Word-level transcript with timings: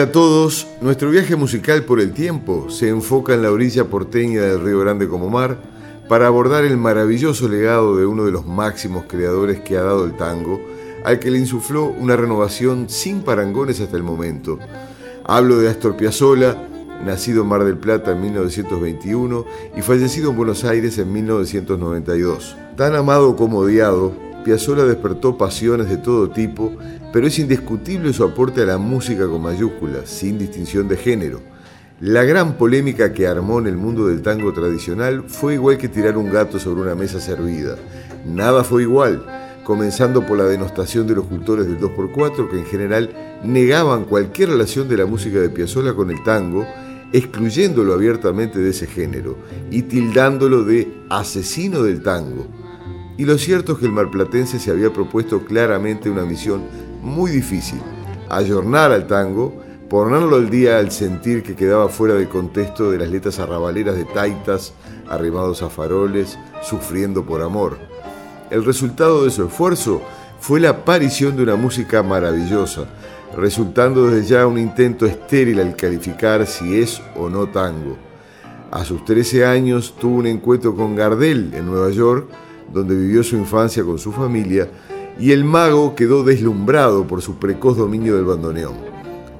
Hola 0.00 0.08
a 0.08 0.12
todos, 0.12 0.66
nuestro 0.80 1.10
viaje 1.10 1.36
musical 1.36 1.82
por 1.82 2.00
el 2.00 2.14
tiempo 2.14 2.70
se 2.70 2.88
enfoca 2.88 3.34
en 3.34 3.42
la 3.42 3.52
orilla 3.52 3.84
porteña 3.84 4.40
del 4.40 4.62
Río 4.62 4.80
Grande 4.80 5.06
como 5.06 5.28
mar 5.28 5.58
para 6.08 6.26
abordar 6.26 6.64
el 6.64 6.78
maravilloso 6.78 7.50
legado 7.50 7.98
de 7.98 8.06
uno 8.06 8.24
de 8.24 8.32
los 8.32 8.46
máximos 8.46 9.04
creadores 9.06 9.60
que 9.60 9.76
ha 9.76 9.82
dado 9.82 10.06
el 10.06 10.16
tango, 10.16 10.58
al 11.04 11.18
que 11.18 11.30
le 11.30 11.38
insufló 11.38 11.84
una 11.84 12.16
renovación 12.16 12.88
sin 12.88 13.20
parangones 13.20 13.78
hasta 13.78 13.98
el 13.98 14.02
momento. 14.02 14.58
Hablo 15.26 15.58
de 15.58 15.68
Astor 15.68 15.98
Piazzolla, 15.98 16.56
nacido 17.04 17.42
en 17.42 17.48
Mar 17.48 17.64
del 17.64 17.76
Plata 17.76 18.12
en 18.12 18.22
1921 18.22 19.44
y 19.76 19.82
fallecido 19.82 20.30
en 20.30 20.36
Buenos 20.38 20.64
Aires 20.64 20.96
en 20.96 21.12
1992. 21.12 22.56
Tan 22.74 22.94
amado 22.94 23.36
como 23.36 23.58
odiado, 23.58 24.14
Piazzolla 24.42 24.84
despertó 24.84 25.36
pasiones 25.36 25.88
de 25.88 25.96
todo 25.96 26.30
tipo, 26.30 26.72
pero 27.12 27.26
es 27.26 27.38
indiscutible 27.38 28.12
su 28.12 28.24
aporte 28.24 28.62
a 28.62 28.66
la 28.66 28.78
música 28.78 29.26
con 29.26 29.42
mayúsculas, 29.42 30.08
sin 30.08 30.38
distinción 30.38 30.88
de 30.88 30.96
género. 30.96 31.40
La 32.00 32.24
gran 32.24 32.54
polémica 32.54 33.12
que 33.12 33.26
armó 33.26 33.58
en 33.58 33.66
el 33.66 33.76
mundo 33.76 34.06
del 34.06 34.22
tango 34.22 34.52
tradicional 34.52 35.24
fue 35.26 35.54
igual 35.54 35.76
que 35.76 35.88
tirar 35.88 36.16
un 36.16 36.30
gato 36.30 36.58
sobre 36.58 36.80
una 36.80 36.94
mesa 36.94 37.20
servida. 37.20 37.76
Nada 38.26 38.64
fue 38.64 38.82
igual, 38.82 39.22
comenzando 39.64 40.24
por 40.24 40.38
la 40.38 40.44
denostación 40.44 41.06
de 41.06 41.14
los 41.14 41.26
cultores 41.26 41.66
del 41.66 41.78
2x4 41.78 42.48
que 42.48 42.58
en 42.58 42.64
general 42.64 43.10
negaban 43.44 44.04
cualquier 44.04 44.48
relación 44.48 44.88
de 44.88 44.96
la 44.96 45.06
música 45.06 45.40
de 45.40 45.50
Piazzolla 45.50 45.94
con 45.94 46.10
el 46.10 46.22
tango, 46.24 46.66
excluyéndolo 47.12 47.92
abiertamente 47.92 48.60
de 48.60 48.70
ese 48.70 48.86
género 48.86 49.36
y 49.70 49.82
tildándolo 49.82 50.64
de 50.64 51.04
asesino 51.10 51.82
del 51.82 52.02
tango. 52.02 52.46
Y 53.20 53.26
lo 53.26 53.36
cierto 53.36 53.72
es 53.72 53.78
que 53.80 53.84
el 53.84 53.92
marplatense 53.92 54.58
se 54.58 54.70
había 54.70 54.94
propuesto 54.94 55.44
claramente 55.44 56.08
una 56.08 56.24
misión 56.24 56.62
muy 57.02 57.30
difícil, 57.30 57.78
ayornar 58.30 58.92
al 58.92 59.06
tango, 59.06 59.52
ponerlo 59.90 60.36
al 60.36 60.48
día 60.48 60.78
al 60.78 60.90
sentir 60.90 61.42
que 61.42 61.54
quedaba 61.54 61.90
fuera 61.90 62.14
del 62.14 62.30
contexto 62.30 62.90
de 62.90 62.96
las 62.96 63.10
letras 63.10 63.38
arrabaleras 63.38 63.94
de 63.96 64.06
taitas, 64.06 64.72
arrimados 65.06 65.60
a 65.60 65.68
faroles, 65.68 66.38
sufriendo 66.62 67.26
por 67.26 67.42
amor. 67.42 67.76
El 68.50 68.64
resultado 68.64 69.24
de 69.24 69.30
su 69.30 69.44
esfuerzo 69.44 70.00
fue 70.40 70.58
la 70.58 70.70
aparición 70.70 71.36
de 71.36 71.42
una 71.42 71.56
música 71.56 72.02
maravillosa, 72.02 72.86
resultando 73.36 74.06
desde 74.06 74.28
ya 74.28 74.46
un 74.46 74.56
intento 74.56 75.04
estéril 75.04 75.60
al 75.60 75.76
calificar 75.76 76.46
si 76.46 76.80
es 76.80 77.02
o 77.14 77.28
no 77.28 77.50
tango. 77.50 77.98
A 78.70 78.82
sus 78.86 79.04
13 79.04 79.44
años 79.44 79.94
tuvo 80.00 80.16
un 80.16 80.26
encuentro 80.26 80.74
con 80.74 80.96
Gardel 80.96 81.52
en 81.52 81.66
Nueva 81.66 81.90
York, 81.90 82.26
donde 82.72 82.94
vivió 82.94 83.22
su 83.22 83.36
infancia 83.36 83.84
con 83.84 83.98
su 83.98 84.12
familia, 84.12 84.68
y 85.18 85.32
el 85.32 85.44
mago 85.44 85.94
quedó 85.94 86.24
deslumbrado 86.24 87.06
por 87.06 87.22
su 87.22 87.38
precoz 87.38 87.76
dominio 87.76 88.16
del 88.16 88.24
bandoneón. 88.24 88.74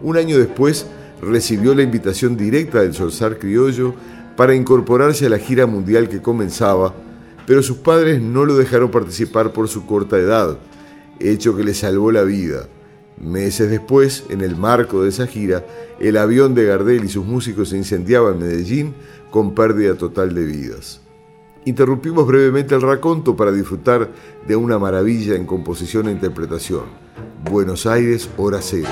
Un 0.02 0.16
año 0.16 0.38
después 0.38 0.86
recibió 1.22 1.74
la 1.74 1.82
invitación 1.82 2.36
directa 2.36 2.80
del 2.80 2.94
Solsar 2.94 3.38
Criollo 3.38 3.94
para 4.36 4.54
incorporarse 4.54 5.26
a 5.26 5.30
la 5.30 5.38
gira 5.38 5.66
mundial 5.66 6.08
que 6.08 6.22
comenzaba, 6.22 6.94
pero 7.46 7.62
sus 7.62 7.78
padres 7.78 8.20
no 8.20 8.44
lo 8.44 8.56
dejaron 8.56 8.90
participar 8.90 9.52
por 9.52 9.69
su 9.69 9.86
corta 9.86 10.19
edad, 10.19 10.58
hecho 11.19 11.56
que 11.56 11.64
le 11.64 11.74
salvó 11.74 12.12
la 12.12 12.22
vida. 12.22 12.69
Meses 13.19 13.69
después, 13.69 14.24
en 14.30 14.40
el 14.40 14.56
marco 14.56 15.02
de 15.02 15.10
esa 15.10 15.26
gira, 15.26 15.66
el 15.98 16.16
avión 16.16 16.54
de 16.54 16.64
Gardel 16.64 17.04
y 17.04 17.08
sus 17.08 17.26
músicos 17.26 17.69
se 17.70 17.76
incendiaba 17.76 18.30
en 18.30 18.38
Medellín 18.38 18.94
con 19.30 19.54
pérdida 19.54 19.94
total 19.94 20.34
de 20.34 20.44
vidas. 20.44 21.02
Interrumpimos 21.65 22.26
brevemente 22.26 22.75
el 22.75 22.81
raconto 22.81 23.37
para 23.37 23.53
disfrutar 23.53 24.09
de 24.47 24.56
una 24.56 24.78
maravilla 24.78 25.34
en 25.34 25.44
composición 25.44 26.09
e 26.09 26.12
interpretación. 26.12 26.84
Buenos 27.44 27.84
Aires, 27.87 28.31
hora 28.38 28.60
cero. 28.62 28.88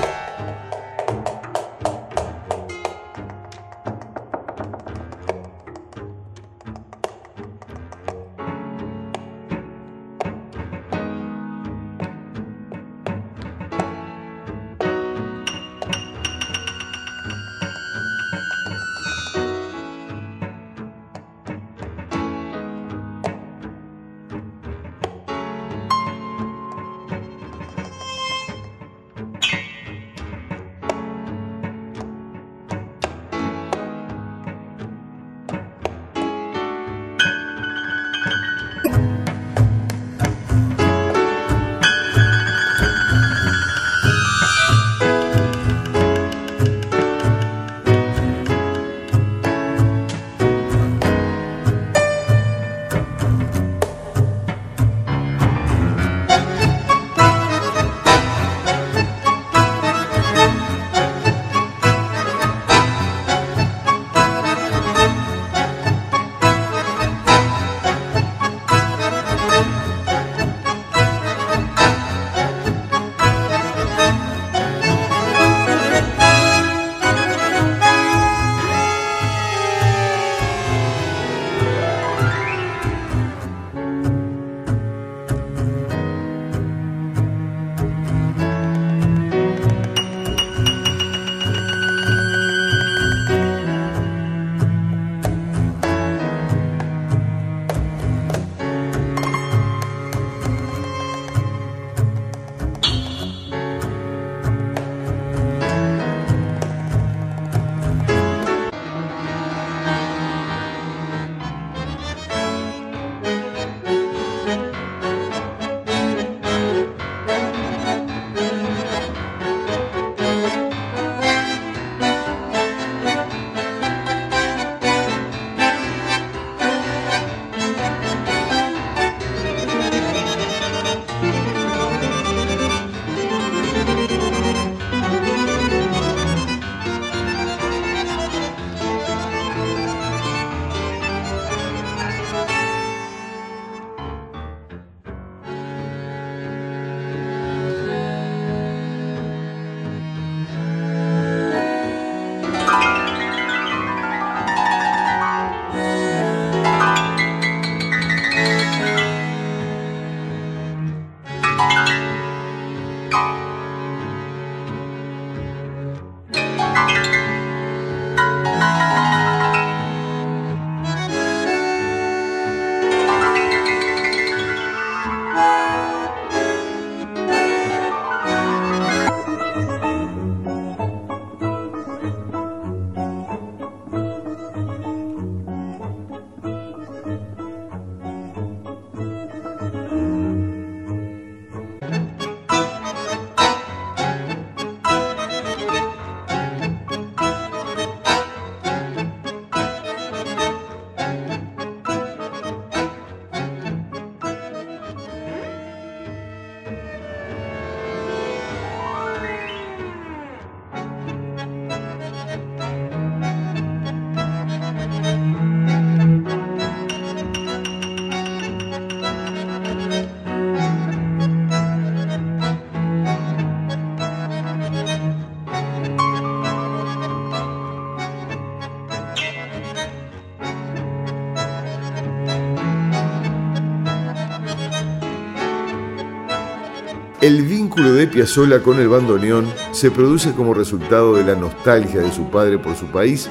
Vínculo 237.79 237.95
de 237.95 238.07
Piazzolla 238.07 238.61
con 238.61 238.77
el 238.79 238.89
bandoneón 238.89 239.45
se 239.71 239.89
produce 239.89 240.33
como 240.33 240.53
resultado 240.53 241.15
de 241.15 241.23
la 241.23 241.35
nostalgia 241.35 242.01
de 242.01 242.11
su 242.11 242.29
padre 242.29 242.57
por 242.57 242.75
su 242.75 242.87
país, 242.87 243.29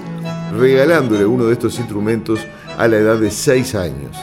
regalándole 0.56 1.26
uno 1.26 1.44
de 1.44 1.52
estos 1.52 1.78
instrumentos 1.78 2.40
a 2.78 2.88
la 2.88 2.96
edad 2.96 3.18
de 3.18 3.30
6 3.30 3.74
años. 3.74 4.16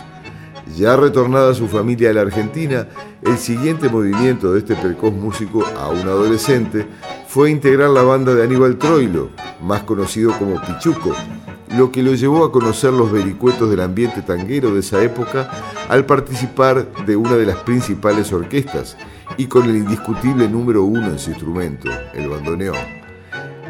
Ya 0.76 0.96
retornada 0.98 1.54
su 1.54 1.68
familia 1.68 2.10
a 2.10 2.14
la 2.14 2.22
Argentina, 2.22 2.88
el 3.22 3.38
siguiente 3.38 3.88
movimiento 3.88 4.52
de 4.52 4.60
este 4.60 4.76
precoz 4.76 5.14
músico 5.14 5.64
a 5.80 5.90
un 5.90 6.08
adolescente 6.08 6.88
fue 7.28 7.52
integrar 7.52 7.92
la 7.92 8.02
banda 8.02 8.34
de 8.34 8.44
Aníbal 8.44 8.78
Troilo, 8.78 9.30
más 9.62 9.84
conocido 9.84 10.36
como 10.40 10.60
Pichuco, 10.60 11.16
lo 11.78 11.92
que 11.92 12.02
lo 12.02 12.16
llevó 12.16 12.46
a 12.46 12.52
conocer 12.52 12.92
los 12.92 13.12
vericuetos 13.12 13.70
del 13.70 13.82
ambiente 13.82 14.24
tanguero 14.24 14.74
de 14.74 14.80
esa 14.80 15.04
época 15.04 15.52
al 15.88 16.08
participar 16.08 16.92
de 17.06 17.16
una 17.16 17.36
de 17.36 17.46
las 17.46 17.58
principales 17.58 18.34
orquestas 18.34 18.98
y 19.38 19.48
con 19.48 19.70
el 19.70 19.78
indiscutible 19.78 20.48
número 20.48 20.84
uno 20.84 21.08
en 21.08 21.20
su 21.20 21.32
instrumento, 21.32 21.90
el 22.14 22.30
bandoneón. 22.30 22.78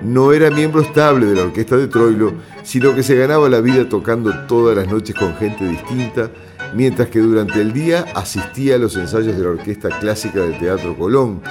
No 0.02 0.34
era 0.34 0.52
miembro 0.52 0.82
estable 0.82 1.26
de 1.26 1.36
la 1.36 1.44
orquesta 1.44 1.78
de 1.78 1.88
Troilo, 1.88 2.34
sino 2.64 2.94
que 2.94 3.02
se 3.02 3.16
ganaba 3.16 3.50
la 3.50 3.62
vida 3.62 3.88
tocando 3.88 4.32
todas 4.46 4.76
las 4.76 4.88
noches 4.88 5.16
con 5.16 5.36
gente 5.36 5.68
distinta, 5.68 6.30
mientras 6.74 7.10
que 7.10 7.20
durante 7.20 7.62
el 7.62 7.74
día 7.74 8.06
asistía 8.14 8.76
a 8.76 8.78
los 8.78 8.96
ensayos 8.98 9.36
de 9.36 9.44
la 9.44 9.50
Orquesta 9.50 9.90
Clásica 10.00 10.42
del 10.42 10.60
Teatro 10.60 10.98
Colón, 10.98 11.42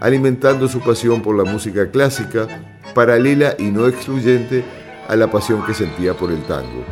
alimentando 0.00 0.66
su 0.66 0.80
pasión 0.80 1.22
por 1.22 1.36
la 1.36 1.44
música 1.44 1.90
clásica, 1.90 2.48
paralela 2.94 3.54
y 3.58 3.64
no 3.64 3.86
excluyente 3.86 4.64
a 5.08 5.14
la 5.14 5.30
pasión 5.30 5.64
que 5.64 5.74
sentía 5.74 6.14
por 6.14 6.32
el 6.32 6.42
tango. 6.44 6.84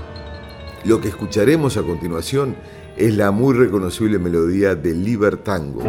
Lo 0.84 1.00
que 1.00 1.08
escucharemos 1.08 1.76
a 1.76 1.82
continuación 1.82 2.54
es 2.98 3.16
la 3.16 3.30
muy 3.30 3.54
reconocible 3.54 4.18
melodía 4.18 4.74
del 4.74 5.04
Libertango. 5.04 5.82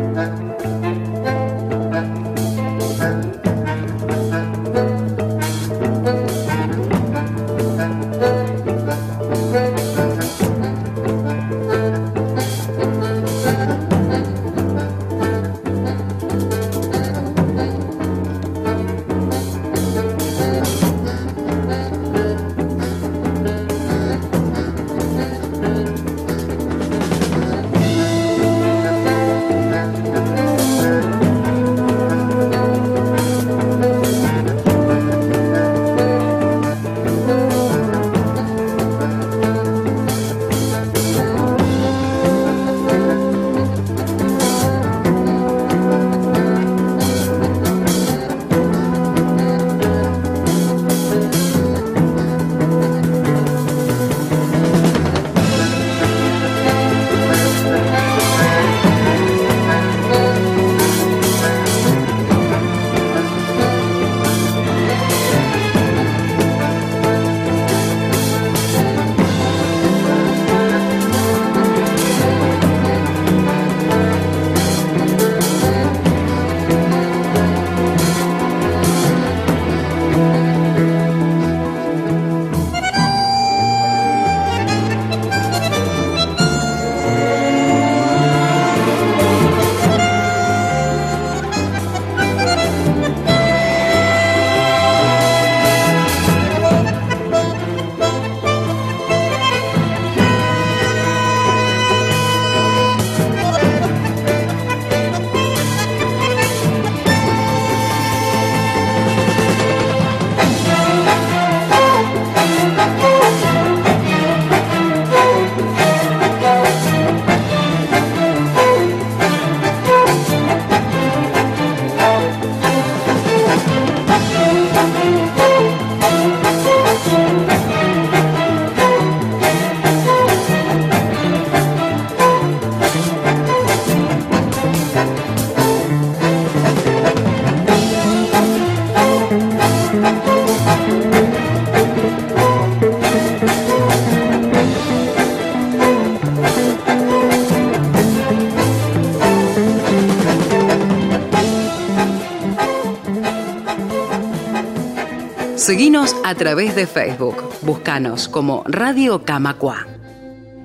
Seguinos 155.70 156.16
a 156.24 156.34
través 156.34 156.76
de 156.76 156.88
Facebook. 156.88 157.36
Búscanos 157.62 158.28
como 158.28 158.64
Radio 158.66 159.24
Camacua. 159.24 159.86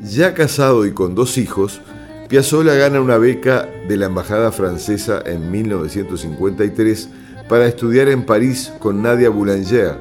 Ya 0.00 0.32
casado 0.32 0.86
y 0.86 0.94
con 0.94 1.14
dos 1.14 1.36
hijos, 1.36 1.82
Piazzolla 2.30 2.72
gana 2.72 3.02
una 3.02 3.18
beca 3.18 3.68
de 3.86 3.98
la 3.98 4.06
Embajada 4.06 4.50
Francesa 4.50 5.22
en 5.26 5.50
1953 5.50 7.10
para 7.50 7.66
estudiar 7.66 8.08
en 8.08 8.24
París 8.24 8.72
con 8.78 9.02
Nadia 9.02 9.28
Boulanger, 9.28 9.98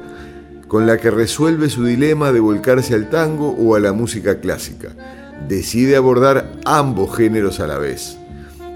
con 0.69 0.87
la 0.87 0.95
que 0.95 1.11
resuelve 1.11 1.69
su 1.69 1.83
dilema 1.83 2.31
de 2.31 2.39
volcarse 2.39 2.93
al 2.93 3.09
tango 3.09 3.49
o 3.59 3.75
a 3.75 3.81
la 3.81 3.91
música 3.91 4.39
clásica. 4.39 4.95
Decide 5.49 5.97
abordar 5.97 6.49
ambos 6.63 7.13
géneros 7.13 7.59
a 7.59 7.67
la 7.67 7.77
vez. 7.77 8.17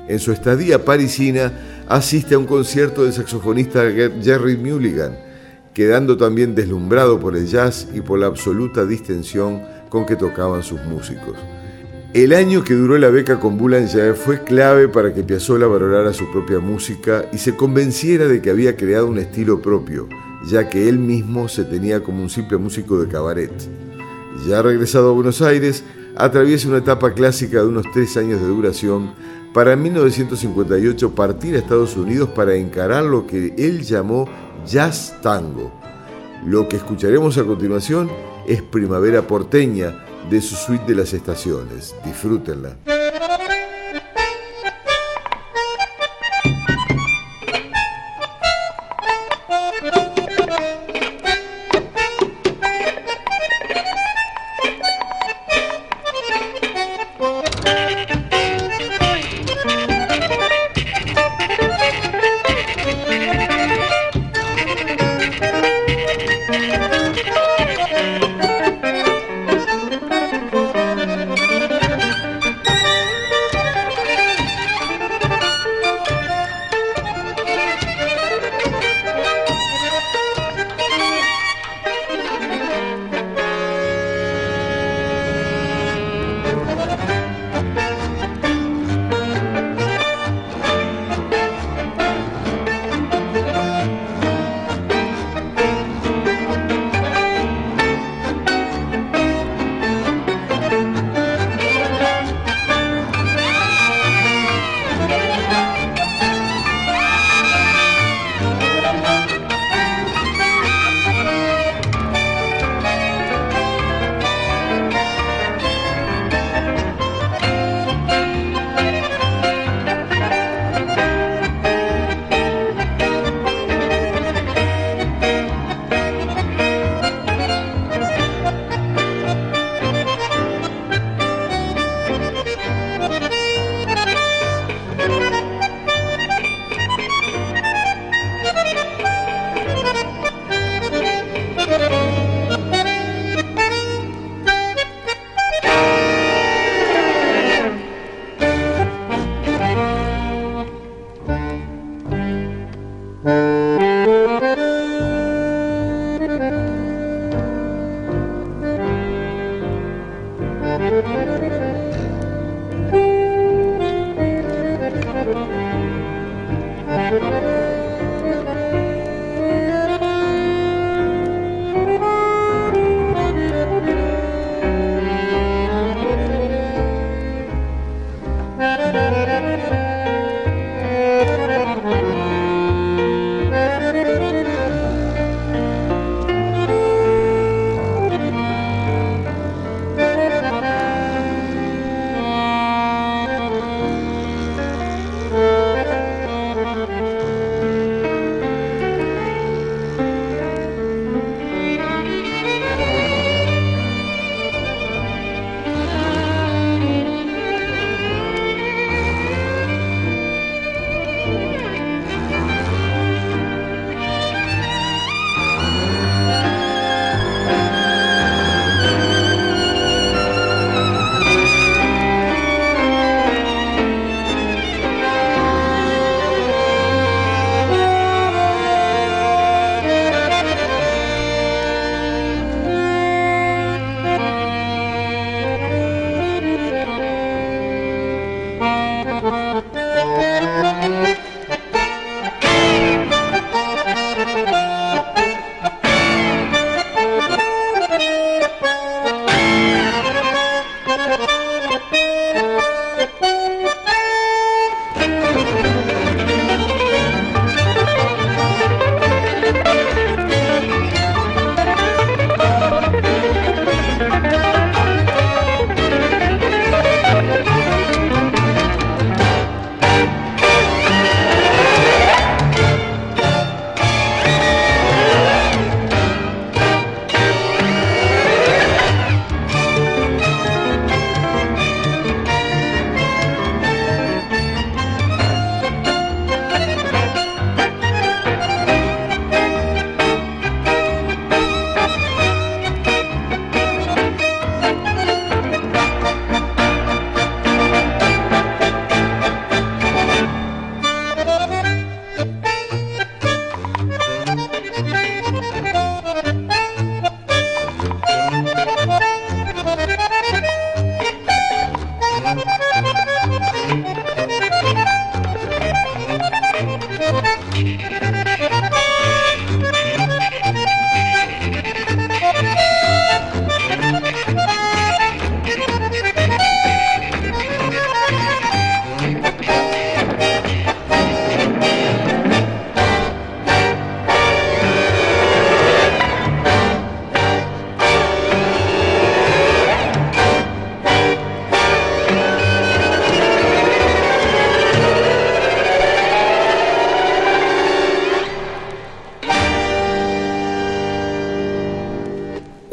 En 0.10 0.20
su 0.20 0.34
estadía 0.34 0.84
parisina 0.84 1.54
asiste 1.88 2.36
a 2.36 2.38
un 2.38 2.48
concierto 2.48 3.06
del 3.06 3.14
saxofonista 3.14 3.84
Jerry 4.22 4.58
Mulligan, 4.58 5.27
quedando 5.78 6.18
también 6.18 6.56
deslumbrado 6.56 7.20
por 7.20 7.38
el 7.38 7.46
jazz 7.46 7.88
y 7.94 8.02
por 8.02 8.18
la 8.18 8.26
absoluta 8.26 8.84
distensión 8.84 9.62
con 9.90 10.08
que 10.08 10.16
tocaban 10.16 10.64
sus 10.64 10.82
músicos. 10.86 11.38
El 12.16 12.34
año 12.34 12.64
que 12.64 12.74
duró 12.74 12.98
la 12.98 13.12
beca 13.12 13.40
con 13.40 13.60
Boulanger 13.60 14.16
fue 14.16 14.44
clave 14.44 14.88
para 14.88 15.14
que 15.14 15.22
Piazzolla 15.22 15.68
valorara 15.68 16.14
su 16.14 16.32
propia 16.32 16.58
música 16.58 17.26
y 17.32 17.38
se 17.38 17.56
convenciera 17.56 18.28
de 18.28 18.42
que 18.42 18.50
había 18.50 18.76
creado 18.76 19.06
un 19.06 19.20
estilo 19.20 19.62
propio, 19.62 20.10
ya 20.50 20.68
que 20.68 20.90
él 20.90 20.98
mismo 20.98 21.48
se 21.48 21.64
tenía 21.64 22.02
como 22.02 22.24
un 22.24 22.32
simple 22.32 22.58
músico 22.58 23.00
de 23.00 23.08
cabaret. 23.08 23.54
Ya 24.48 24.64
regresado 24.64 25.12
a 25.12 25.14
Buenos 25.14 25.44
Aires, 25.44 25.84
atraviesa 26.16 26.70
una 26.70 26.80
etapa 26.80 27.14
clásica 27.14 27.60
de 27.60 27.68
unos 27.68 27.86
tres 27.94 28.18
años 28.18 28.42
de 28.42 28.48
duración 28.48 29.14
para 29.58 29.74
en 29.74 29.82
1958 29.82 31.16
partir 31.16 31.56
a 31.56 31.58
Estados 31.58 31.98
Unidos 31.98 32.30
para 32.30 32.54
encarar 32.54 33.04
lo 33.04 33.26
que 33.26 33.56
él 33.58 33.82
llamó 33.82 34.30
jazz 34.68 35.16
tango. 35.24 35.74
Lo 36.46 36.70
que 36.70 36.76
escucharemos 36.76 37.40
a 37.40 37.44
continuación 37.44 38.08
es 38.48 38.62
Primavera 38.62 39.26
porteña 39.26 40.06
de 40.30 40.42
su 40.42 40.54
suite 40.54 40.86
de 40.86 40.94
las 40.94 41.12
estaciones. 41.12 41.96
Disfrútenla. 42.06 42.78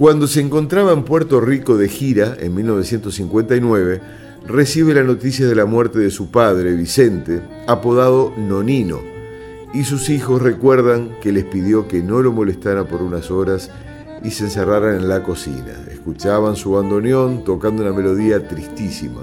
Cuando 0.05 0.27
se 0.27 0.43
encontraba 0.43 0.93
en 0.93 1.03
Puerto 1.03 1.41
Rico 1.41 1.79
de 1.79 1.89
gira 1.89 2.37
en 2.39 2.55
1959, 2.55 4.03
recibe 4.47 4.93
la 4.93 5.03
noticia 5.03 5.47
de 5.47 5.55
la 5.55 5.65
muerte 5.65 5.99
de 5.99 6.11
su 6.11 6.31
padre, 6.31 6.75
Vicente, 6.75 7.41
apodado 7.67 8.31
Nonino, 8.37 9.01
y 9.73 9.85
sus 9.85 10.11
hijos 10.11 10.43
recuerdan 10.43 11.17
que 11.23 11.33
les 11.33 11.47
pidió 11.47 11.89
que 11.89 12.03
no 12.03 12.21
lo 12.21 12.33
molestara 12.33 12.87
por 12.87 13.01
unas 13.01 13.31
horas 13.31 13.71
y 14.23 14.31
se 14.33 14.45
encerraran 14.45 14.97
en 14.97 15.09
la 15.09 15.23
cocina. 15.23 15.73
Escuchaban 15.91 16.55
su 16.55 16.73
bandoneón 16.73 17.43
tocando 17.43 17.81
una 17.81 17.95
melodía 17.95 18.47
tristísima. 18.47 19.23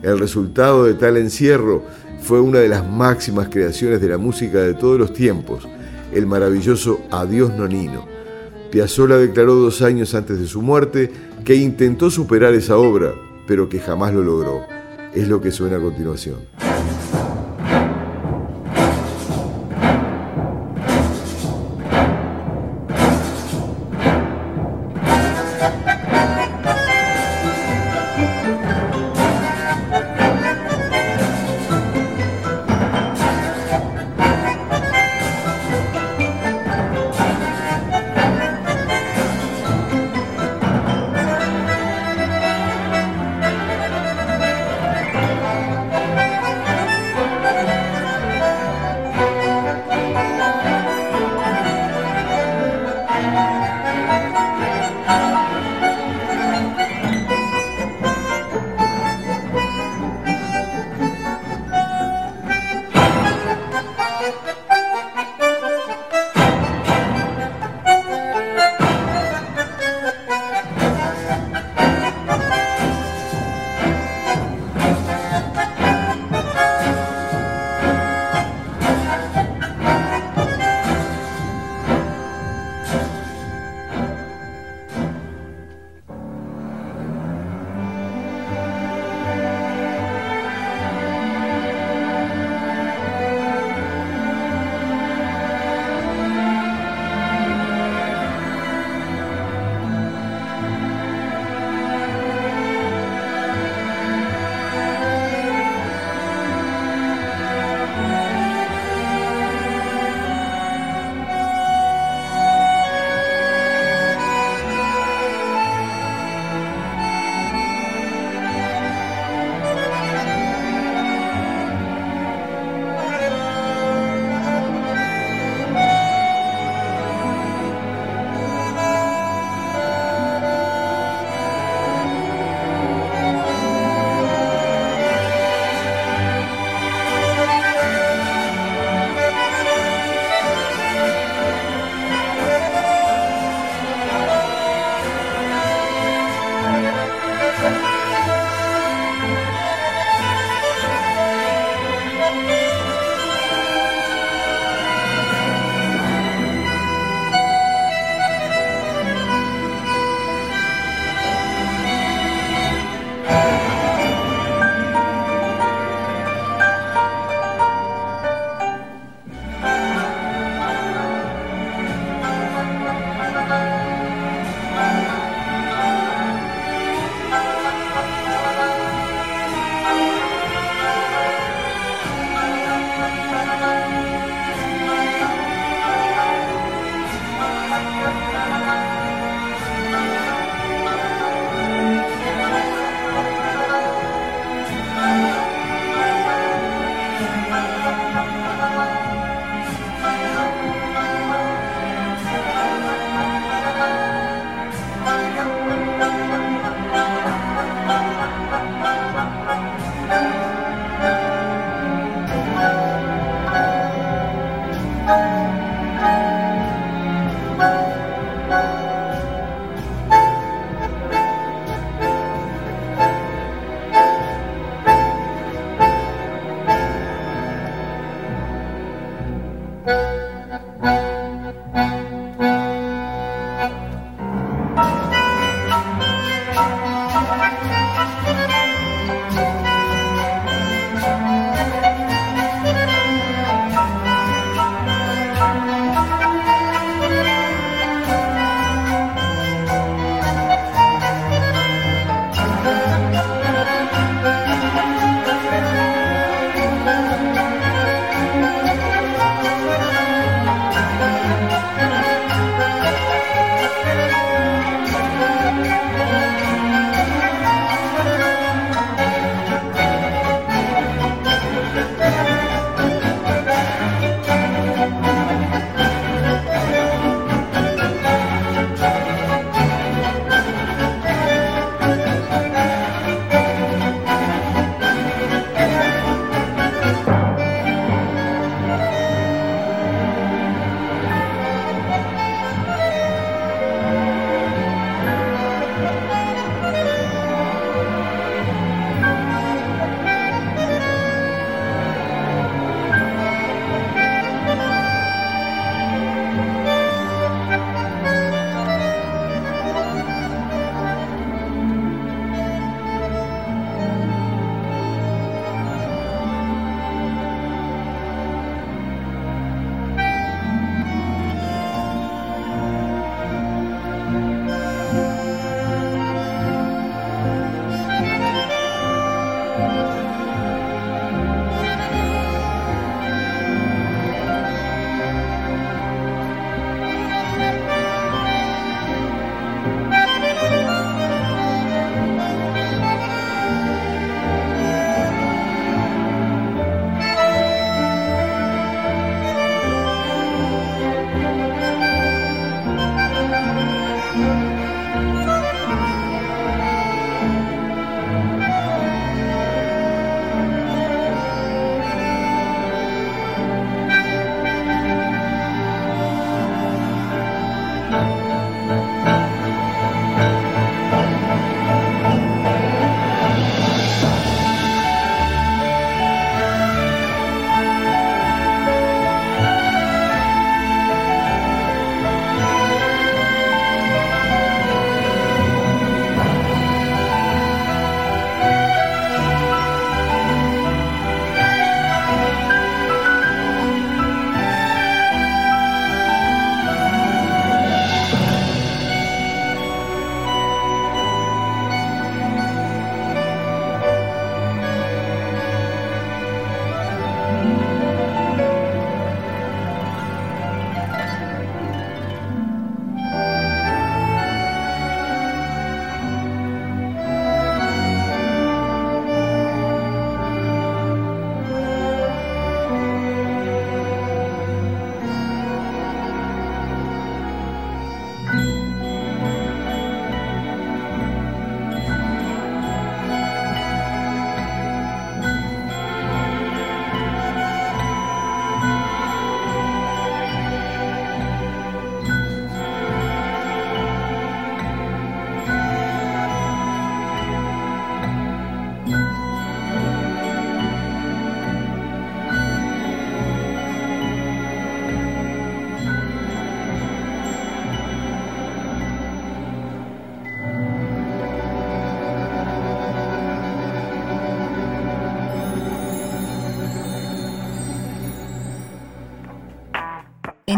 El 0.00 0.20
resultado 0.20 0.84
de 0.84 0.94
tal 0.94 1.16
encierro 1.16 1.82
fue 2.20 2.40
una 2.40 2.60
de 2.60 2.68
las 2.68 2.88
máximas 2.88 3.48
creaciones 3.48 4.00
de 4.00 4.08
la 4.10 4.16
música 4.16 4.60
de 4.60 4.74
todos 4.74 4.96
los 4.96 5.12
tiempos, 5.12 5.66
el 6.12 6.28
maravilloso 6.28 7.00
Adiós 7.10 7.52
Nonino. 7.52 8.19
Piazzolla 8.70 9.16
declaró 9.16 9.54
dos 9.56 9.82
años 9.82 10.14
antes 10.14 10.38
de 10.38 10.46
su 10.46 10.62
muerte 10.62 11.10
que 11.44 11.54
intentó 11.54 12.10
superar 12.10 12.54
esa 12.54 12.76
obra, 12.76 13.12
pero 13.46 13.68
que 13.68 13.80
jamás 13.80 14.14
lo 14.14 14.22
logró. 14.22 14.62
Es 15.14 15.28
lo 15.28 15.40
que 15.40 15.50
suena 15.50 15.76
a 15.76 15.80
continuación. 15.80 16.36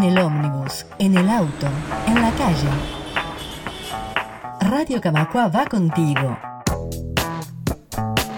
en 0.03 0.09
el 0.09 0.19
ómnibus, 0.19 0.85
en 0.99 1.17
el 1.17 1.29
auto, 1.29 1.69
en 2.09 2.15
la 2.15 2.33
calle. 2.33 2.69
Radio 4.59 5.01
Camacua 5.01 5.47
va 5.47 5.65
contigo. 5.67 6.37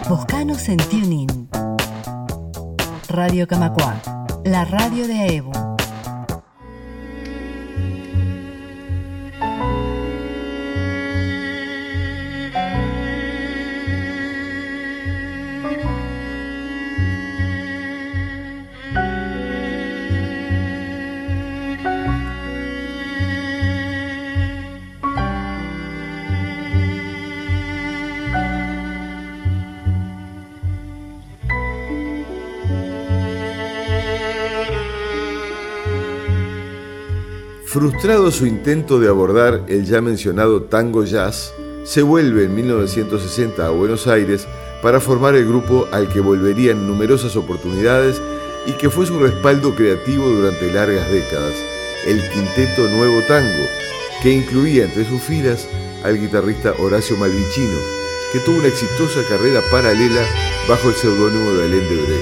Buscanos 0.07 0.69
en 0.69 0.77
TuneIn. 0.77 1.49
Radio 3.09 3.49
Camacua, 3.49 3.95
la 4.45 4.67
radio 4.67 5.09
de 5.09 5.21
AEBU. 5.21 5.54
Frustrado 37.75 38.31
su 38.31 38.47
intento 38.47 39.01
de 39.01 39.09
abordar 39.09 39.65
el 39.67 39.85
ya 39.85 40.01
mencionado 40.01 40.63
tango 40.63 41.03
jazz, 41.03 41.53
se 41.83 42.03
vuelve 42.03 42.45
en 42.45 42.55
1960 42.55 43.67
a 43.67 43.71
Buenos 43.71 44.07
Aires 44.07 44.47
para 44.81 45.01
formar 45.01 45.35
el 45.35 45.45
grupo 45.45 45.89
al 45.91 46.09
que 46.09 46.21
volvería 46.21 46.71
en 46.71 46.87
numerosas 46.87 47.35
oportunidades 47.35 48.23
y 48.67 48.75
que 48.75 48.91
fue 48.91 49.07
su 49.07 49.19
respaldo 49.19 49.75
creativo 49.75 50.29
durante 50.29 50.73
largas 50.73 51.11
décadas, 51.11 51.55
el 52.07 52.21
Quinteto 52.31 52.89
Nuevo 52.91 53.21
Tango, 53.27 53.65
que 54.23 54.31
incluía 54.31 54.85
entre 54.85 55.05
sus 55.05 55.21
filas 55.21 55.67
al 56.05 56.21
guitarrista 56.21 56.75
Horacio 56.79 57.17
Malvicino, 57.17 57.81
que 58.33 58.39
tuvo 58.39 58.59
una 58.59 58.69
exitosa 58.69 59.21
carrera 59.29 59.61
paralela 59.73 60.23
bajo 60.69 60.91
el 60.91 60.95
seudónimo 60.95 61.51
de 61.55 61.65
Alain 61.65 61.89
Debré. 61.89 62.21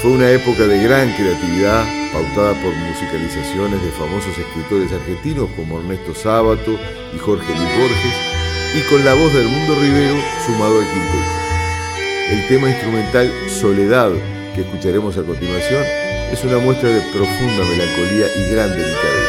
Fue 0.00 0.12
una 0.12 0.30
época 0.30 0.66
de 0.66 0.82
gran 0.82 1.14
creatividad, 1.16 1.84
pautada 2.14 2.54
por 2.62 2.72
musicalizaciones 2.72 3.82
de 3.82 3.90
famosos 3.90 4.38
escritores 4.38 4.92
argentinos 4.92 5.50
como 5.56 5.80
Ernesto 5.80 6.14
Sábato 6.14 6.78
y 7.12 7.18
Jorge 7.18 7.52
Luis 7.52 7.70
Borges, 7.76 8.16
y 8.78 8.80
con 8.88 9.04
la 9.04 9.14
voz 9.14 9.34
del 9.34 9.48
Mundo 9.48 9.74
Rivero 9.74 10.14
sumado 10.46 10.78
al 10.78 10.86
quinteto. 10.86 11.34
El 12.30 12.48
tema 12.48 12.70
instrumental 12.70 13.32
Soledad, 13.48 14.12
que 14.54 14.60
escucharemos 14.60 15.18
a 15.18 15.24
continuación, 15.24 15.82
es 16.32 16.42
una 16.44 16.58
muestra 16.58 16.88
de 16.88 17.00
profunda 17.12 17.64
melancolía 17.68 18.26
y 18.36 18.54
gran 18.54 18.70
delicadeza 18.70 19.23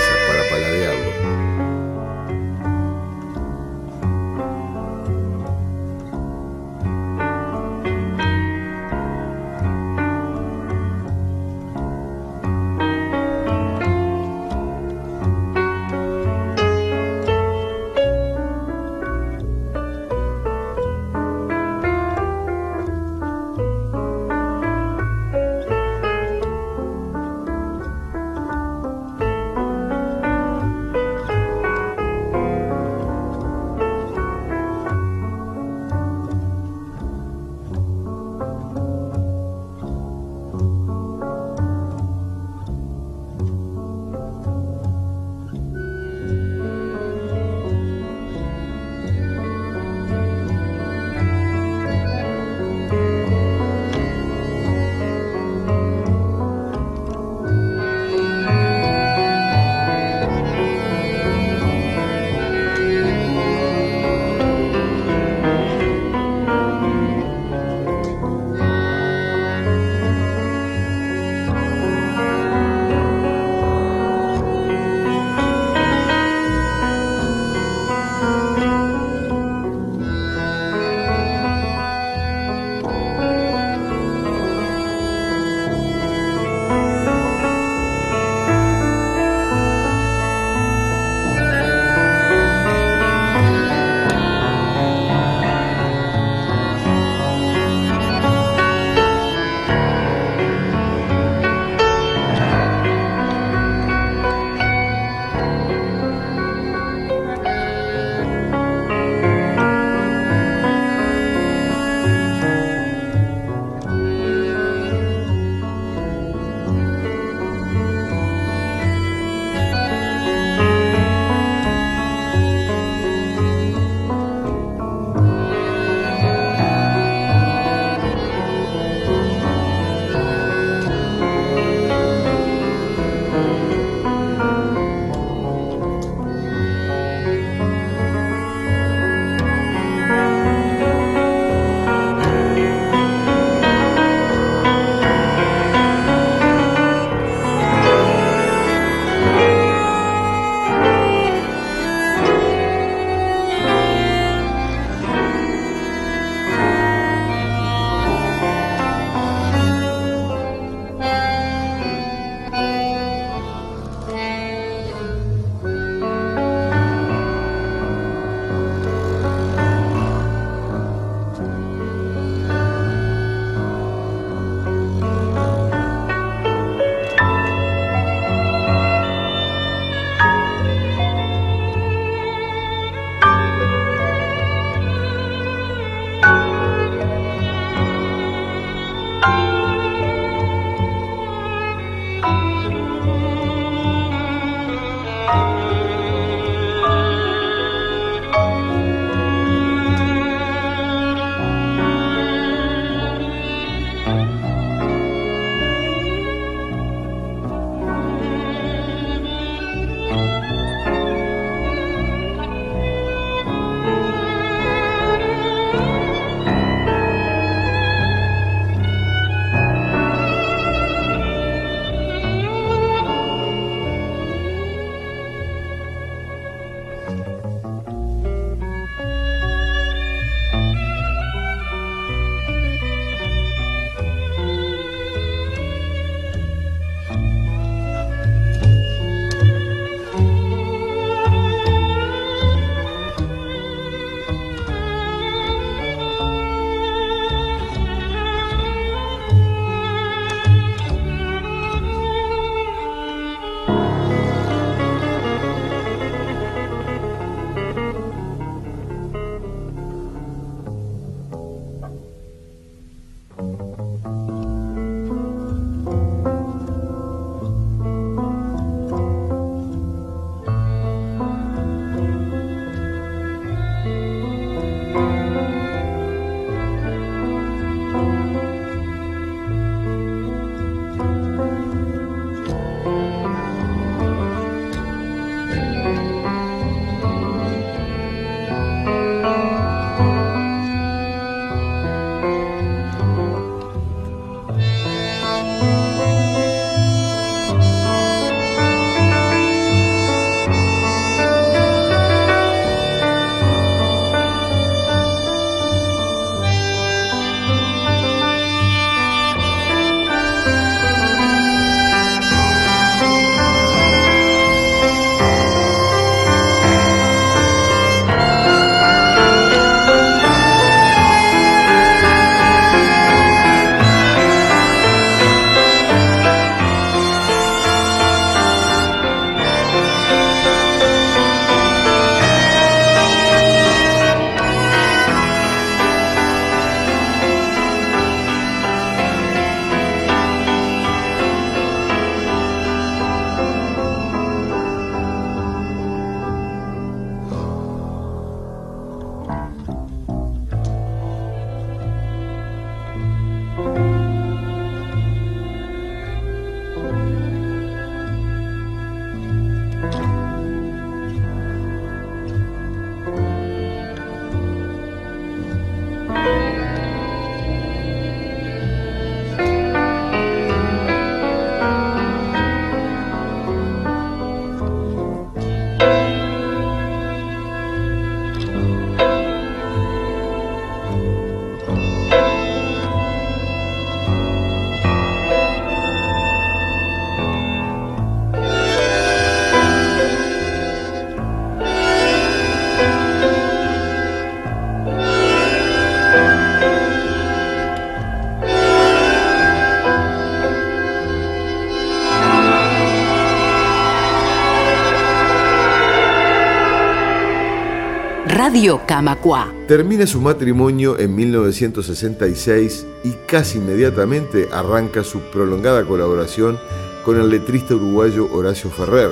Radio 408.46 408.80
Camacua. 408.86 409.52
Termina 409.68 410.06
su 410.06 410.22
matrimonio 410.22 411.00
en 411.00 411.16
1966 411.16 412.86
y 413.04 413.14
casi 413.26 413.58
inmediatamente 413.58 414.50
arranca 414.54 415.04
su 415.04 415.20
prolongada 415.32 415.84
colaboración 415.84 416.60
con 417.04 417.20
el 417.20 417.30
letrista 417.30 417.74
uruguayo 417.74 418.32
Horacio 418.32 418.70
Ferrer 418.70 419.10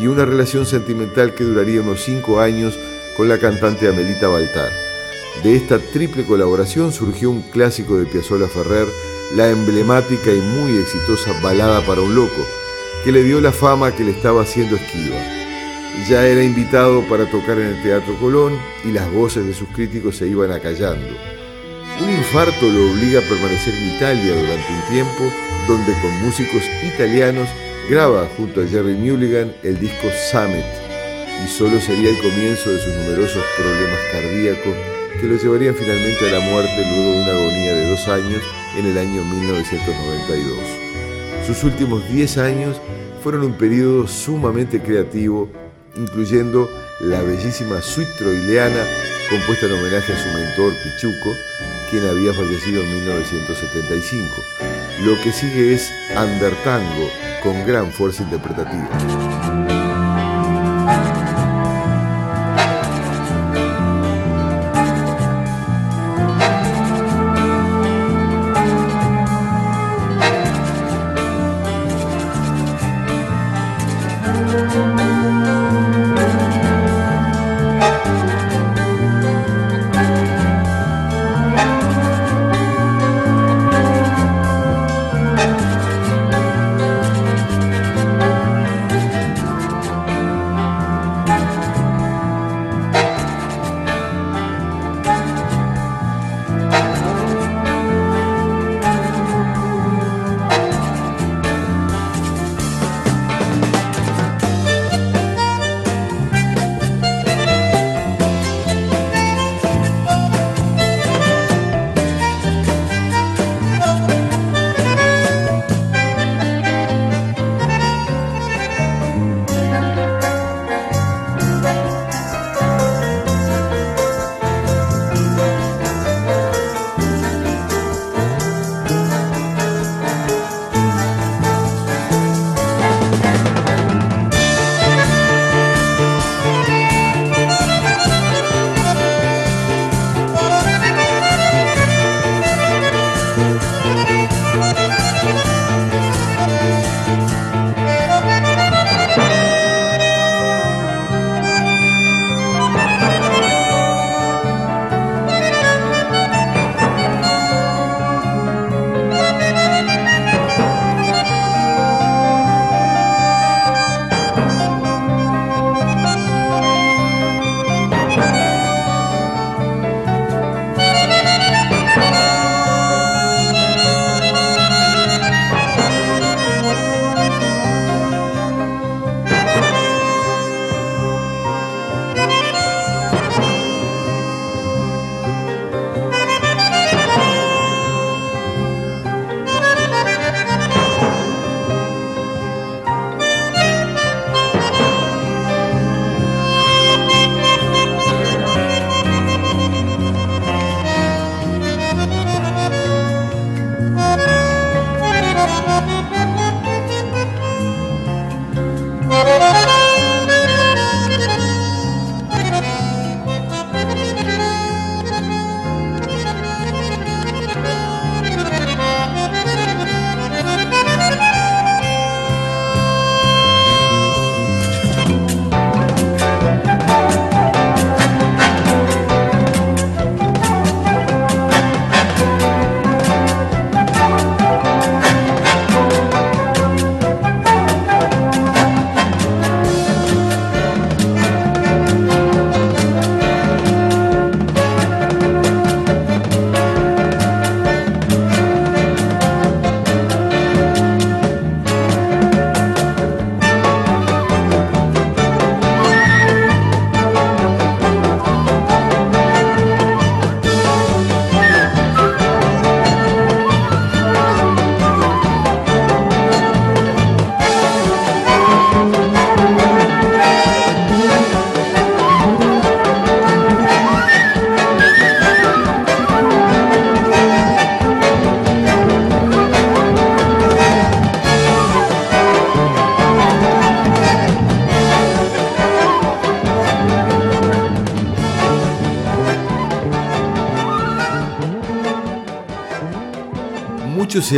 y 0.00 0.06
una 0.06 0.24
relación 0.24 0.64
sentimental 0.64 1.34
que 1.34 1.44
duraría 1.44 1.82
unos 1.82 2.00
cinco 2.00 2.40
años 2.40 2.78
con 3.14 3.28
la 3.28 3.36
cantante 3.36 3.90
Amelita 3.90 4.28
Baltar. 4.28 4.72
De 5.44 5.54
esta 5.54 5.78
triple 5.78 6.24
colaboración 6.24 6.94
surgió 6.94 7.30
un 7.30 7.42
clásico 7.42 7.98
de 7.98 8.06
Piazzolla 8.06 8.48
Ferrer, 8.48 8.88
la 9.36 9.50
emblemática 9.50 10.32
y 10.32 10.40
muy 10.40 10.78
exitosa 10.78 11.38
Balada 11.42 11.84
para 11.84 12.00
un 12.00 12.14
Loco, 12.14 12.46
que 13.04 13.12
le 13.12 13.22
dio 13.22 13.38
la 13.42 13.52
fama 13.52 13.94
que 13.94 14.02
le 14.02 14.12
estaba 14.12 14.40
haciendo 14.40 14.76
esquiva. 14.76 15.41
Ya 16.08 16.26
era 16.26 16.42
invitado 16.42 17.02
para 17.02 17.30
tocar 17.30 17.58
en 17.58 17.66
el 17.66 17.82
Teatro 17.82 18.14
Colón 18.18 18.58
y 18.84 18.92
las 18.92 19.10
voces 19.12 19.46
de 19.46 19.54
sus 19.54 19.68
críticos 19.68 20.16
se 20.16 20.26
iban 20.26 20.50
acallando. 20.50 21.08
Un 22.00 22.10
infarto 22.10 22.66
lo 22.68 22.90
obliga 22.90 23.20
a 23.20 23.28
permanecer 23.28 23.74
en 23.74 23.96
Italia 23.96 24.34
durante 24.34 24.72
un 24.72 24.82
tiempo, 24.90 25.32
donde 25.68 25.92
con 26.00 26.22
músicos 26.22 26.62
italianos 26.82 27.48
graba 27.88 28.28
junto 28.36 28.62
a 28.62 28.66
Jerry 28.66 28.94
Mulligan 28.94 29.54
el 29.62 29.78
disco 29.78 30.08
Summit, 30.30 30.64
y 31.44 31.48
solo 31.48 31.78
sería 31.80 32.10
el 32.10 32.18
comienzo 32.18 32.70
de 32.70 32.78
sus 32.78 32.94
numerosos 32.94 33.44
problemas 33.56 34.00
cardíacos 34.10 34.74
que 35.20 35.26
lo 35.26 35.36
llevarían 35.36 35.74
finalmente 35.74 36.28
a 36.28 36.38
la 36.38 36.40
muerte 36.40 36.76
luego 36.76 37.12
de 37.12 37.22
una 37.22 37.32
agonía 37.32 37.74
de 37.74 37.90
dos 37.90 38.08
años 38.08 38.42
en 38.76 38.86
el 38.86 38.98
año 38.98 39.24
1992. 39.24 40.58
Sus 41.46 41.62
últimos 41.64 42.08
10 42.08 42.38
años 42.38 42.80
fueron 43.22 43.44
un 43.44 43.52
periodo 43.52 44.08
sumamente 44.08 44.80
creativo, 44.80 45.48
incluyendo 45.96 46.70
la 47.00 47.22
bellísima 47.22 47.80
suite 47.80 48.12
troileana 48.18 48.84
compuesta 49.28 49.66
en 49.66 49.72
homenaje 49.72 50.12
a 50.12 50.18
su 50.18 50.28
mentor 50.28 50.72
Pichuco, 50.82 51.36
quien 51.90 52.06
había 52.06 52.32
fallecido 52.32 52.82
en 52.82 52.94
1975. 53.04 54.26
Lo 55.04 55.20
que 55.22 55.32
sigue 55.32 55.74
es 55.74 55.90
Tango 56.64 57.08
con 57.42 57.66
gran 57.66 57.90
fuerza 57.90 58.22
interpretativa. 58.22 59.61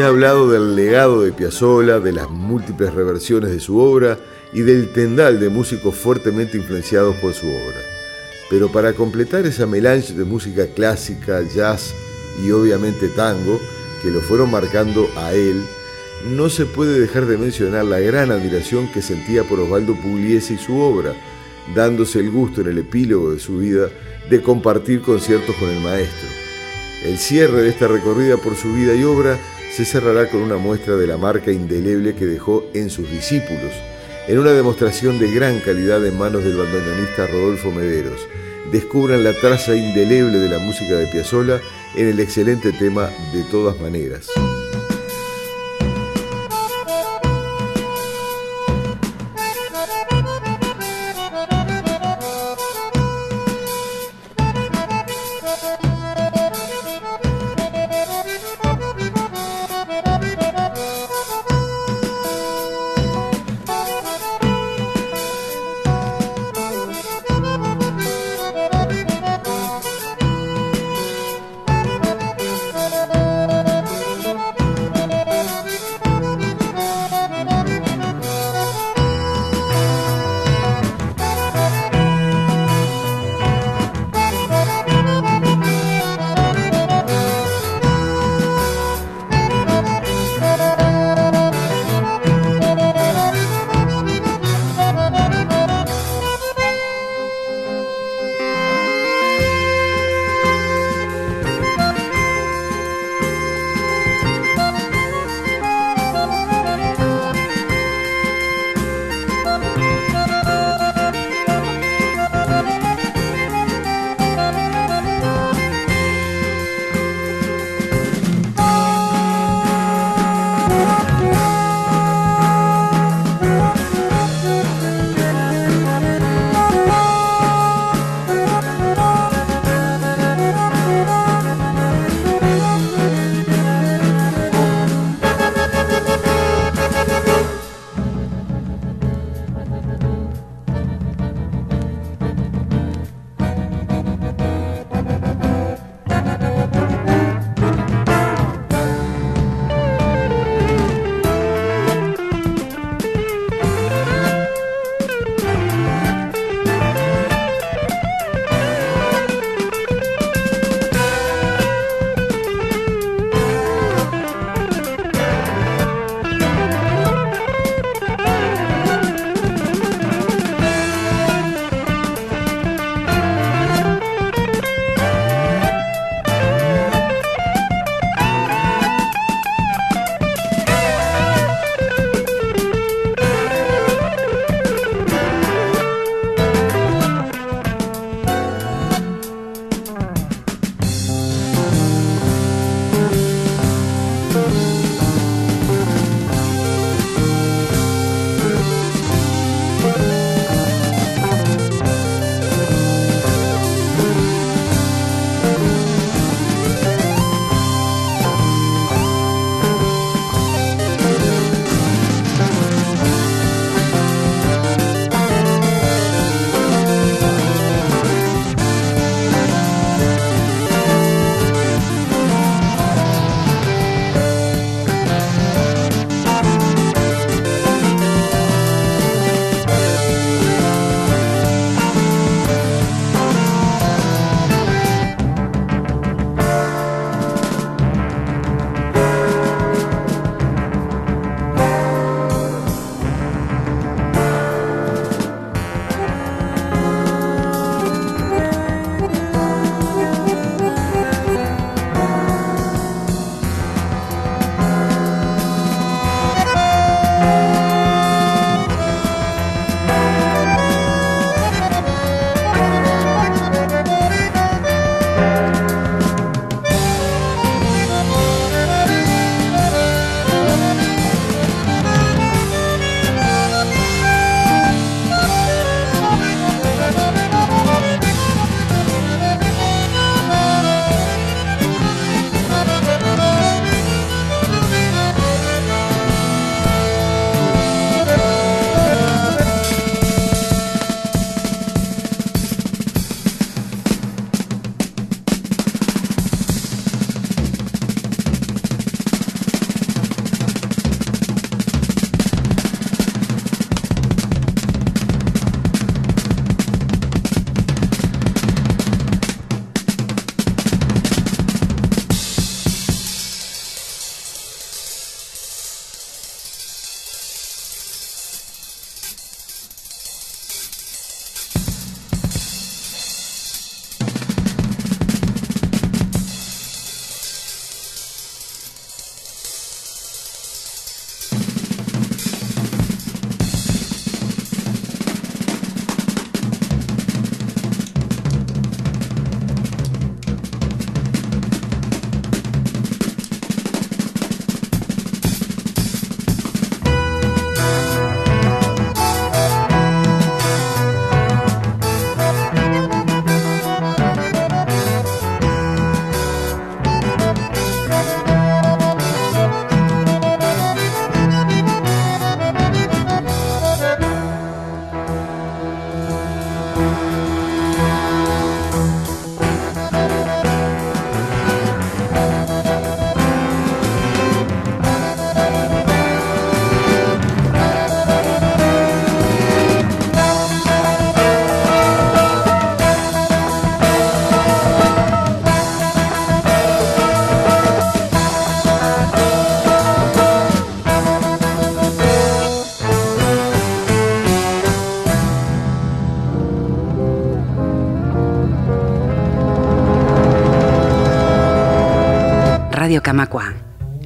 Ha 0.02 0.08
hablado 0.08 0.50
del 0.50 0.74
legado 0.74 1.22
de 1.22 1.30
Piazzolla, 1.30 2.00
de 2.00 2.12
las 2.12 2.28
múltiples 2.28 2.92
reversiones 2.92 3.52
de 3.52 3.60
su 3.60 3.78
obra 3.78 4.18
y 4.52 4.62
del 4.62 4.92
tendal 4.92 5.38
de 5.38 5.48
músicos 5.48 5.94
fuertemente 5.94 6.58
influenciados 6.58 7.14
por 7.16 7.32
su 7.32 7.46
obra. 7.46 7.80
Pero 8.50 8.72
para 8.72 8.92
completar 8.92 9.46
esa 9.46 9.66
melange 9.66 10.12
de 10.12 10.24
música 10.24 10.66
clásica, 10.66 11.42
jazz 11.42 11.94
y 12.44 12.50
obviamente 12.50 13.06
tango 13.08 13.60
que 14.02 14.10
lo 14.10 14.20
fueron 14.20 14.50
marcando 14.50 15.08
a 15.16 15.32
él, 15.32 15.62
no 16.26 16.50
se 16.50 16.66
puede 16.66 16.98
dejar 16.98 17.26
de 17.26 17.38
mencionar 17.38 17.84
la 17.84 18.00
gran 18.00 18.32
admiración 18.32 18.90
que 18.90 19.00
sentía 19.00 19.44
por 19.44 19.60
Osvaldo 19.60 19.94
Pugliese 19.94 20.54
y 20.54 20.58
su 20.58 20.76
obra, 20.76 21.14
dándose 21.72 22.18
el 22.18 22.30
gusto 22.30 22.62
en 22.62 22.68
el 22.68 22.78
epílogo 22.78 23.32
de 23.32 23.38
su 23.38 23.58
vida 23.58 23.88
de 24.28 24.42
compartir 24.42 25.02
conciertos 25.02 25.54
con 25.54 25.70
el 25.70 25.80
maestro. 25.80 26.28
El 27.04 27.16
cierre 27.16 27.62
de 27.62 27.68
esta 27.68 27.86
recorrida 27.86 28.36
por 28.38 28.56
su 28.56 28.72
vida 28.72 28.94
y 28.94 29.04
obra 29.04 29.38
se 29.74 29.84
cerrará 29.84 30.30
con 30.30 30.40
una 30.40 30.56
muestra 30.56 30.94
de 30.94 31.08
la 31.08 31.16
marca 31.16 31.50
indeleble 31.50 32.14
que 32.14 32.26
dejó 32.26 32.64
en 32.74 32.90
sus 32.90 33.10
discípulos, 33.10 33.72
en 34.28 34.38
una 34.38 34.52
demostración 34.52 35.18
de 35.18 35.28
gran 35.32 35.58
calidad 35.58 36.06
en 36.06 36.16
manos 36.16 36.44
del 36.44 36.56
bandoneonista 36.56 37.26
Rodolfo 37.26 37.72
Mederos. 37.72 38.28
Descubran 38.70 39.24
la 39.24 39.32
traza 39.32 39.74
indeleble 39.74 40.38
de 40.38 40.48
la 40.48 40.60
música 40.60 40.94
de 40.94 41.08
Piazzolla 41.08 41.60
en 41.96 42.06
el 42.06 42.20
excelente 42.20 42.70
tema 42.70 43.10
De 43.32 43.42
todas 43.50 43.80
maneras. 43.80 44.28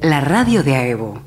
La 0.03 0.21
radio 0.21 0.61
de 0.61 0.75
AEBO. 0.75 1.19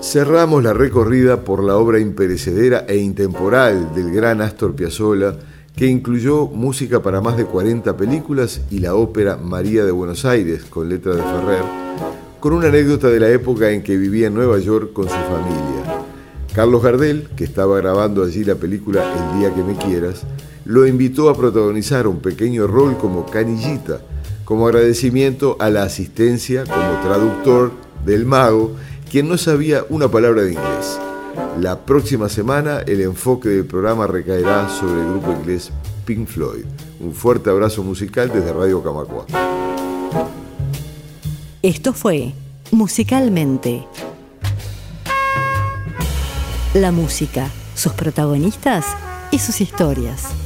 Cerramos 0.00 0.62
la 0.62 0.72
recorrida 0.72 1.44
por 1.44 1.62
la 1.62 1.76
obra 1.76 2.00
imperecedera 2.00 2.86
e 2.88 2.96
intemporal 2.96 3.94
del 3.94 4.12
gran 4.12 4.40
Astor 4.40 4.74
Piazzolla, 4.74 5.36
que 5.76 5.88
incluyó 5.88 6.46
música 6.46 7.02
para 7.02 7.20
más 7.20 7.36
de 7.36 7.44
40 7.44 7.98
películas 7.98 8.62
y 8.70 8.78
la 8.78 8.94
ópera 8.94 9.36
María 9.36 9.84
de 9.84 9.92
Buenos 9.92 10.24
Aires, 10.24 10.64
con 10.64 10.88
letra 10.88 11.14
de 11.14 11.22
Ferrer, 11.22 11.64
con 12.40 12.54
una 12.54 12.68
anécdota 12.68 13.08
de 13.08 13.20
la 13.20 13.28
época 13.28 13.72
en 13.72 13.82
que 13.82 13.98
vivía 13.98 14.28
en 14.28 14.34
Nueva 14.34 14.58
York 14.58 14.94
con 14.94 15.04
su 15.04 15.10
familia. 15.10 16.02
Carlos 16.54 16.82
Gardel, 16.82 17.28
que 17.36 17.44
estaba 17.44 17.76
grabando 17.76 18.24
allí 18.24 18.42
la 18.42 18.54
película 18.54 19.02
El 19.02 19.38
día 19.38 19.54
que 19.54 19.62
me 19.62 19.76
quieras, 19.76 20.24
lo 20.64 20.86
invitó 20.86 21.28
a 21.28 21.36
protagonizar 21.36 22.06
un 22.06 22.20
pequeño 22.20 22.66
rol 22.66 22.96
como 22.98 23.26
canillita, 23.26 24.00
como 24.44 24.66
agradecimiento 24.66 25.56
a 25.60 25.70
la 25.70 25.82
asistencia 25.82 26.64
como 26.64 27.00
traductor 27.02 27.72
del 28.04 28.26
mago, 28.26 28.74
quien 29.10 29.28
no 29.28 29.38
sabía 29.38 29.84
una 29.88 30.08
palabra 30.08 30.42
de 30.42 30.52
inglés. 30.52 30.98
La 31.60 31.78
próxima 31.78 32.28
semana 32.28 32.80
el 32.80 33.00
enfoque 33.00 33.48
del 33.48 33.66
programa 33.66 34.06
recaerá 34.06 34.68
sobre 34.68 35.00
el 35.00 35.08
grupo 35.08 35.32
inglés 35.32 35.70
Pink 36.04 36.26
Floyd. 36.26 36.64
Un 37.00 37.14
fuerte 37.14 37.50
abrazo 37.50 37.82
musical 37.82 38.30
desde 38.32 38.52
Radio 38.52 38.82
Camacua. 38.82 39.26
Esto 41.62 41.92
fue 41.92 42.32
Musicalmente. 42.70 43.86
La 46.74 46.90
música, 46.90 47.50
sus 47.74 47.92
protagonistas 47.92 48.86
y 49.30 49.38
sus 49.38 49.60
historias. 49.60 50.41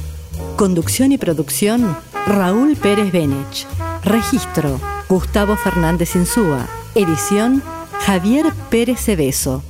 Conducción 0.57 1.11
y 1.11 1.19
producción, 1.19 1.95
Raúl 2.25 2.75
Pérez 2.77 3.11
Benech. 3.11 3.67
Registro, 4.03 4.79
Gustavo 5.07 5.55
Fernández 5.55 6.15
Insúa. 6.15 6.65
Edición, 6.95 7.61
Javier 7.99 8.47
Pérez 8.71 8.99
Cebeso. 8.99 9.61